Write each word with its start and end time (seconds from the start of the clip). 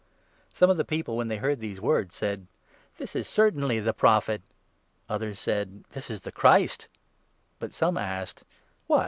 Some 0.51 0.71
of 0.71 0.77
the 0.77 0.83
people, 0.83 1.13
40 1.13 1.17
when 1.19 1.27
they 1.27 1.37
heard 1.37 1.59
these 1.59 1.79
words, 1.79 2.15
said:" 2.15 2.47
This 2.97 3.15
is 3.15 3.27
certainly' 3.27 3.79
the 3.79 3.93
Prophet 3.93 4.41
'!";others 5.07 5.37
said:" 5.37 5.83
This 5.91 6.05
is 6.09 6.21
41 6.21 6.21
the 6.23 6.31
Christ!"; 6.31 6.87
but 7.59 7.71
some 7.71 7.97
asked:" 7.97 8.43
What 8.87 8.99